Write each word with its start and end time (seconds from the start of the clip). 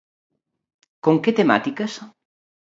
¿Con 1.05 1.15
que 1.23 1.31
temáticas? 1.39 1.93